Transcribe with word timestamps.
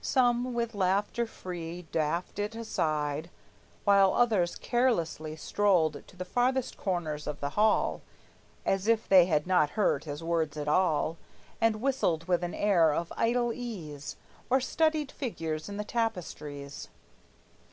Some 0.00 0.54
with 0.54 0.74
laughter 0.74 1.24
free 1.24 1.86
Daffed 1.92 2.40
it 2.40 2.56
aside; 2.56 3.30
while 3.84 4.12
others 4.12 4.56
carelessly 4.56 5.36
Strolled 5.36 6.02
to 6.08 6.16
the 6.16 6.24
farthest 6.24 6.76
corners 6.76 7.28
of 7.28 7.38
the 7.38 7.50
hall 7.50 8.02
As 8.66 8.88
if 8.88 9.08
they 9.08 9.26
had 9.26 9.46
not 9.46 9.70
heard 9.78 10.02
his 10.02 10.20
words 10.20 10.56
at 10.56 10.66
all, 10.66 11.16
And 11.60 11.76
whistled 11.80 12.26
with 12.26 12.42
an 12.42 12.54
air 12.54 12.92
of 12.92 13.12
idle 13.16 13.52
ease, 13.52 14.16
Or 14.50 14.60
studied 14.60 15.12
figures 15.12 15.68
in 15.68 15.76
the 15.76 15.84
tapestries. 15.84 16.88